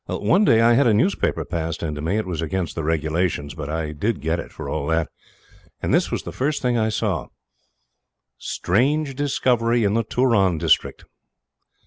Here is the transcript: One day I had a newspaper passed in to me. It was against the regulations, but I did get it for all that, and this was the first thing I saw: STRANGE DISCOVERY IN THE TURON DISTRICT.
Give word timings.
One 0.07 0.45
day 0.45 0.61
I 0.61 0.73
had 0.73 0.87
a 0.87 0.95
newspaper 0.95 1.45
passed 1.45 1.83
in 1.83 1.93
to 1.93 2.01
me. 2.01 2.17
It 2.17 2.25
was 2.25 2.41
against 2.41 2.73
the 2.73 2.83
regulations, 2.83 3.53
but 3.53 3.69
I 3.69 3.91
did 3.91 4.19
get 4.19 4.39
it 4.39 4.51
for 4.51 4.67
all 4.67 4.87
that, 4.87 5.09
and 5.79 5.93
this 5.93 6.09
was 6.09 6.23
the 6.23 6.31
first 6.31 6.59
thing 6.59 6.75
I 6.75 6.89
saw: 6.89 7.27
STRANGE 8.39 9.13
DISCOVERY 9.15 9.83
IN 9.83 9.93
THE 9.93 10.03
TURON 10.03 10.57
DISTRICT. 10.57 11.05